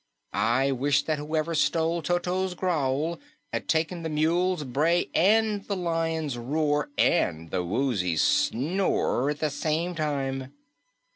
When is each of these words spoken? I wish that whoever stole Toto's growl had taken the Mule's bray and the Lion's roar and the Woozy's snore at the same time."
I 0.33 0.71
wish 0.71 1.03
that 1.03 1.19
whoever 1.19 1.53
stole 1.53 2.01
Toto's 2.01 2.55
growl 2.55 3.19
had 3.53 3.67
taken 3.69 4.01
the 4.01 4.09
Mule's 4.09 4.63
bray 4.63 5.11
and 5.13 5.63
the 5.65 5.75
Lion's 5.75 6.39
roar 6.39 6.89
and 6.97 7.51
the 7.51 7.63
Woozy's 7.63 8.23
snore 8.23 9.29
at 9.29 9.39
the 9.41 9.51
same 9.51 9.93
time." 9.93 10.53